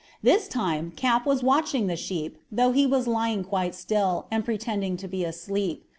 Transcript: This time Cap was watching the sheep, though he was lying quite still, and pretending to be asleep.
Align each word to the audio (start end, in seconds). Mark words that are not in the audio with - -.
This 0.23 0.47
time 0.47 0.91
Cap 0.95 1.27
was 1.27 1.43
watching 1.43 1.85
the 1.85 1.95
sheep, 1.95 2.37
though 2.51 2.71
he 2.71 2.87
was 2.87 3.05
lying 3.05 3.43
quite 3.43 3.75
still, 3.75 4.25
and 4.31 4.43
pretending 4.43 4.97
to 4.97 5.07
be 5.07 5.23
asleep. 5.23 5.85